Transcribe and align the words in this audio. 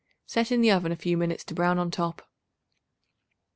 Set 0.25 0.51
in 0.51 0.61
the 0.61 0.71
oven 0.71 0.91
a 0.91 0.95
few 0.95 1.15
minutes 1.15 1.43
to 1.43 1.53
brown 1.53 1.77
on 1.77 1.91
top. 1.91 2.27